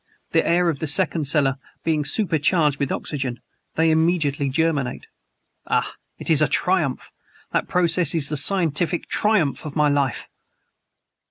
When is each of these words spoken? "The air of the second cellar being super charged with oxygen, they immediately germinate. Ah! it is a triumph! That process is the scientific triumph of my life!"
"The 0.31 0.43
air 0.43 0.67
of 0.67 0.79
the 0.79 0.87
second 0.87 1.25
cellar 1.25 1.59
being 1.83 2.05
super 2.05 2.39
charged 2.39 2.79
with 2.79 2.91
oxygen, 2.91 3.39
they 3.75 3.91
immediately 3.91 4.49
germinate. 4.49 5.05
Ah! 5.67 5.93
it 6.17 6.27
is 6.31 6.41
a 6.41 6.47
triumph! 6.47 7.11
That 7.51 7.67
process 7.67 8.15
is 8.15 8.27
the 8.27 8.35
scientific 8.35 9.07
triumph 9.09 9.63
of 9.63 9.75
my 9.75 9.89
life!" 9.89 10.27